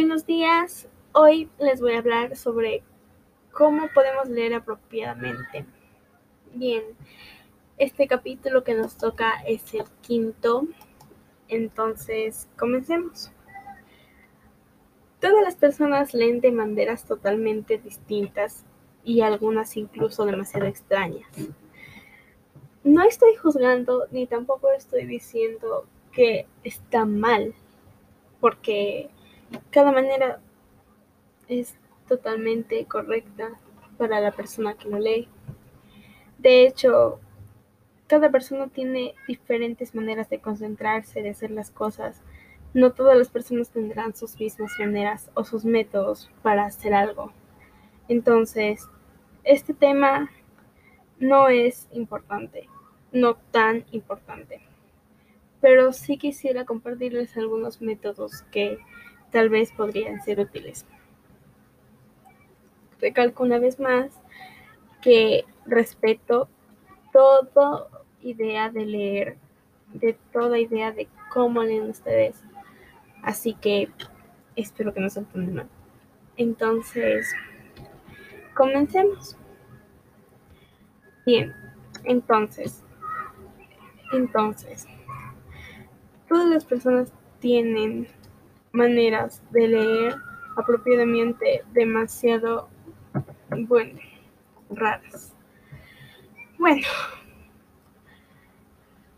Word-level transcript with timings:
Buenos 0.00 0.26
días, 0.26 0.86
hoy 1.10 1.50
les 1.58 1.80
voy 1.80 1.94
a 1.94 1.98
hablar 1.98 2.36
sobre 2.36 2.84
cómo 3.50 3.88
podemos 3.92 4.28
leer 4.28 4.54
apropiadamente. 4.54 5.66
Bien, 6.54 6.84
este 7.78 8.06
capítulo 8.06 8.62
que 8.62 8.74
nos 8.74 8.96
toca 8.96 9.42
es 9.44 9.74
el 9.74 9.86
quinto, 10.00 10.68
entonces 11.48 12.48
comencemos. 12.56 13.32
Todas 15.20 15.42
las 15.42 15.56
personas 15.56 16.14
leen 16.14 16.40
de 16.40 16.52
maneras 16.52 17.04
totalmente 17.04 17.78
distintas 17.78 18.64
y 19.02 19.22
algunas 19.22 19.76
incluso 19.76 20.24
demasiado 20.26 20.66
extrañas. 20.66 21.26
No 22.84 23.02
estoy 23.02 23.34
juzgando 23.34 24.06
ni 24.12 24.28
tampoco 24.28 24.70
estoy 24.70 25.06
diciendo 25.06 25.86
que 26.12 26.46
está 26.62 27.04
mal, 27.04 27.52
porque 28.38 29.10
cada 29.70 29.92
manera 29.92 30.40
es 31.48 31.76
totalmente 32.08 32.84
correcta 32.86 33.50
para 33.96 34.20
la 34.20 34.32
persona 34.32 34.74
que 34.74 34.88
lo 34.88 34.98
lee. 34.98 35.28
De 36.38 36.66
hecho, 36.66 37.20
cada 38.06 38.30
persona 38.30 38.68
tiene 38.68 39.14
diferentes 39.26 39.94
maneras 39.94 40.30
de 40.30 40.40
concentrarse, 40.40 41.22
de 41.22 41.30
hacer 41.30 41.50
las 41.50 41.70
cosas. 41.70 42.22
No 42.74 42.92
todas 42.92 43.16
las 43.16 43.28
personas 43.28 43.70
tendrán 43.70 44.14
sus 44.14 44.38
mismas 44.38 44.72
maneras 44.78 45.30
o 45.34 45.44
sus 45.44 45.64
métodos 45.64 46.30
para 46.42 46.64
hacer 46.64 46.94
algo. 46.94 47.32
Entonces, 48.08 48.88
este 49.44 49.74
tema 49.74 50.30
no 51.18 51.48
es 51.48 51.88
importante, 51.92 52.68
no 53.12 53.34
tan 53.34 53.84
importante. 53.90 54.60
Pero 55.60 55.92
sí 55.92 56.16
quisiera 56.18 56.64
compartirles 56.64 57.36
algunos 57.36 57.82
métodos 57.82 58.42
que 58.52 58.78
tal 59.30 59.48
vez 59.48 59.72
podrían 59.72 60.22
ser 60.22 60.40
útiles. 60.40 60.86
Recalco 63.00 63.44
una 63.44 63.58
vez 63.58 63.78
más 63.78 64.20
que 65.02 65.44
respeto 65.66 66.48
toda 67.12 67.88
idea 68.22 68.70
de 68.70 68.86
leer, 68.86 69.36
de 69.92 70.14
toda 70.32 70.58
idea 70.58 70.92
de 70.92 71.08
cómo 71.32 71.62
leen 71.62 71.90
ustedes. 71.90 72.42
Así 73.22 73.54
que 73.54 73.88
espero 74.56 74.92
que 74.92 75.00
no 75.00 75.10
se 75.10 75.20
entiendan 75.20 75.54
mal. 75.54 75.68
Entonces, 76.36 77.32
comencemos. 78.54 79.36
Bien, 81.26 81.54
entonces, 82.04 82.84
entonces, 84.12 84.86
todas 86.28 86.48
las 86.48 86.64
personas 86.64 87.12
tienen 87.40 88.08
maneras 88.72 89.42
de 89.50 89.68
leer 89.68 90.16
apropiadamente 90.56 91.62
demasiado, 91.72 92.68
bueno, 93.50 93.98
raras. 94.70 95.34
Bueno, 96.58 96.86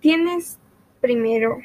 tienes 0.00 0.58
primero, 1.00 1.58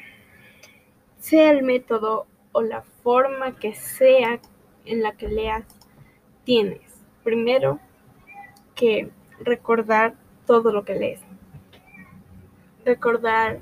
sea 1.18 1.50
el 1.50 1.62
método 1.62 2.26
o 2.52 2.62
la 2.62 2.82
forma 2.82 3.56
que 3.56 3.74
sea 3.74 4.40
en 4.84 5.02
la 5.02 5.12
que 5.12 5.28
leas, 5.28 5.64
tienes 6.44 6.80
primero 7.22 7.78
que 8.74 9.10
recordar 9.40 10.14
todo 10.46 10.72
lo 10.72 10.84
que 10.84 10.94
lees. 10.94 11.20
Recordar 12.84 13.60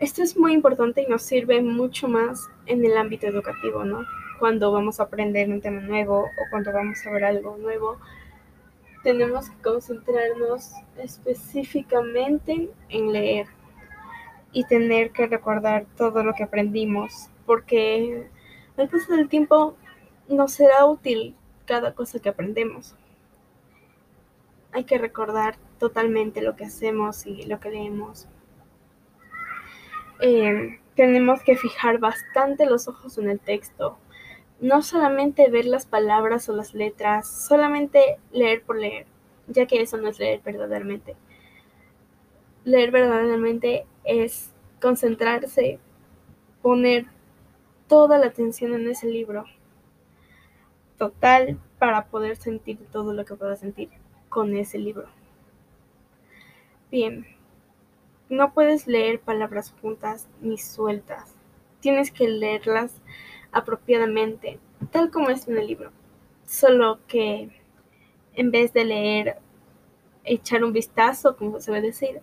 esto 0.00 0.22
es 0.22 0.34
muy 0.36 0.54
importante 0.54 1.02
y 1.02 1.06
nos 1.06 1.22
sirve 1.22 1.60
mucho 1.60 2.08
más 2.08 2.48
en 2.64 2.82
el 2.84 2.96
ámbito 2.96 3.26
educativo, 3.26 3.84
¿no? 3.84 4.06
Cuando 4.38 4.72
vamos 4.72 4.98
a 4.98 5.04
aprender 5.04 5.50
un 5.50 5.60
tema 5.60 5.82
nuevo 5.82 6.20
o 6.22 6.50
cuando 6.50 6.72
vamos 6.72 7.06
a 7.06 7.10
ver 7.10 7.24
algo 7.24 7.58
nuevo, 7.58 7.98
tenemos 9.02 9.50
que 9.50 9.62
concentrarnos 9.62 10.72
específicamente 10.96 12.70
en 12.88 13.12
leer 13.12 13.46
y 14.52 14.64
tener 14.64 15.10
que 15.10 15.26
recordar 15.26 15.84
todo 15.98 16.24
lo 16.24 16.32
que 16.32 16.44
aprendimos, 16.44 17.28
porque 17.44 18.26
al 18.78 18.88
paso 18.88 19.14
del 19.14 19.28
tiempo 19.28 19.76
nos 20.28 20.52
será 20.52 20.86
útil 20.86 21.36
cada 21.66 21.94
cosa 21.94 22.18
que 22.20 22.30
aprendemos. 22.30 22.96
Hay 24.72 24.84
que 24.84 24.96
recordar 24.96 25.56
totalmente 25.78 26.40
lo 26.40 26.56
que 26.56 26.64
hacemos 26.64 27.26
y 27.26 27.44
lo 27.44 27.60
que 27.60 27.70
leemos. 27.70 28.26
Eh, 30.20 30.78
tenemos 30.96 31.42
que 31.42 31.56
fijar 31.56 31.98
bastante 31.98 32.66
los 32.66 32.88
ojos 32.88 33.16
en 33.16 33.30
el 33.30 33.40
texto. 33.40 33.96
No 34.60 34.82
solamente 34.82 35.50
ver 35.50 35.64
las 35.64 35.86
palabras 35.86 36.48
o 36.48 36.52
las 36.54 36.74
letras, 36.74 37.26
solamente 37.26 38.18
leer 38.30 38.62
por 38.62 38.78
leer, 38.78 39.06
ya 39.48 39.66
que 39.66 39.80
eso 39.80 39.96
no 39.96 40.08
es 40.08 40.18
leer 40.18 40.42
verdaderamente. 40.44 41.16
Leer 42.64 42.90
verdaderamente 42.90 43.86
es 44.04 44.52
concentrarse, 44.82 45.78
poner 46.60 47.06
toda 47.88 48.18
la 48.18 48.26
atención 48.26 48.74
en 48.74 48.90
ese 48.90 49.06
libro. 49.06 49.46
Total 50.98 51.58
para 51.78 52.08
poder 52.08 52.36
sentir 52.36 52.78
todo 52.92 53.14
lo 53.14 53.24
que 53.24 53.34
pueda 53.34 53.56
sentir 53.56 53.88
con 54.28 54.54
ese 54.54 54.78
libro. 54.78 55.08
Bien, 56.90 57.26
no 58.30 58.54
puedes 58.54 58.86
leer 58.86 59.20
palabras 59.20 59.74
juntas 59.82 60.28
ni 60.40 60.56
sueltas. 60.56 61.34
Tienes 61.80 62.10
que 62.10 62.28
leerlas 62.28 62.94
apropiadamente, 63.52 64.58
tal 64.90 65.10
como 65.10 65.28
es 65.28 65.48
en 65.48 65.58
el 65.58 65.66
libro. 65.66 65.90
Solo 66.46 67.00
que 67.06 67.50
en 68.34 68.50
vez 68.50 68.72
de 68.72 68.84
leer, 68.84 69.36
echar 70.24 70.64
un 70.64 70.72
vistazo, 70.72 71.36
como 71.36 71.60
se 71.60 71.70
va 71.70 71.78
a 71.78 71.82
decir, 71.82 72.20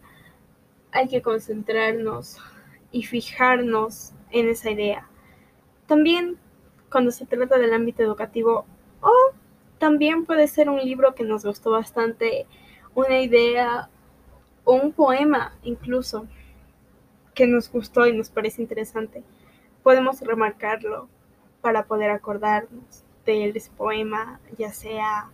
hay 0.91 1.09
que 1.09 1.22
concentrarnos 1.22 2.38
y 2.91 3.03
fijarnos 3.03 4.13
en 4.31 4.50
esa 4.50 4.72
idea. 4.72 5.07
También 5.88 6.38
cuando 6.90 7.12
se 7.12 7.25
trata 7.25 7.57
del 7.57 7.73
ámbito 7.73 8.01
educativo, 8.01 8.66
o 9.01 9.12
también 9.78 10.25
puede 10.25 10.47
ser 10.47 10.69
un 10.69 10.79
libro 10.79 11.13
que 11.16 11.23
nos 11.23 11.46
gustó 11.46 11.72
bastante, 11.72 12.47
una 12.96 13.19
idea 13.19 13.90
o 14.67 14.73
un 14.73 14.91
poema 14.91 15.53
incluso 15.63 16.28
que 17.33 17.47
nos 17.47 17.72
gustó 17.72 18.05
y 18.05 18.11
nos 18.11 18.29
parece 18.29 18.61
interesante, 18.61 19.23
podemos 19.81 20.19
remarcarlo 20.19 21.07
para 21.61 21.85
poder 21.85 22.11
acordarnos 22.11 23.05
de 23.25 23.47
ese 23.47 23.72
poema, 23.72 24.41
ya 24.57 24.73
sea 24.73 25.29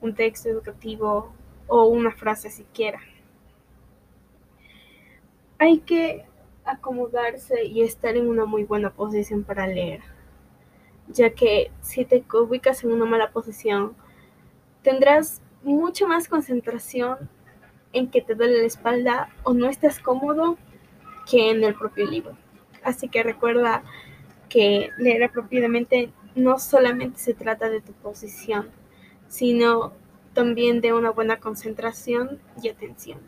un 0.00 0.14
texto 0.14 0.48
educativo 0.48 1.34
o 1.66 1.84
una 1.84 2.12
frase 2.12 2.48
siquiera. 2.48 3.00
Hay 5.58 5.80
que 5.80 6.24
acomodarse 6.64 7.64
y 7.64 7.82
estar 7.82 8.16
en 8.16 8.26
una 8.26 8.46
muy 8.46 8.64
buena 8.64 8.88
posición 8.88 9.44
para 9.44 9.66
leer, 9.66 10.00
ya 11.08 11.34
que 11.34 11.70
si 11.82 12.06
te 12.06 12.24
ubicas 12.32 12.84
en 12.84 12.92
una 12.92 13.04
mala 13.04 13.32
posición, 13.32 13.94
tendrás 14.82 15.42
mucha 15.62 16.06
más 16.06 16.26
concentración 16.26 17.28
en 17.92 18.08
que 18.08 18.22
te 18.22 18.34
duele 18.34 18.58
la 18.58 18.66
espalda 18.66 19.28
o 19.42 19.54
no 19.54 19.68
estás 19.68 19.98
cómodo 19.98 20.56
que 21.30 21.50
en 21.50 21.62
el 21.64 21.74
propio 21.74 22.06
libro. 22.06 22.36
Así 22.82 23.08
que 23.08 23.22
recuerda 23.22 23.82
que 24.48 24.90
leer 24.98 25.24
apropiadamente 25.24 26.10
no 26.34 26.58
solamente 26.58 27.18
se 27.18 27.34
trata 27.34 27.68
de 27.68 27.80
tu 27.80 27.92
posición, 27.92 28.70
sino 29.28 29.92
también 30.34 30.80
de 30.80 30.92
una 30.92 31.10
buena 31.10 31.38
concentración 31.38 32.40
y 32.62 32.68
atención. 32.68 33.18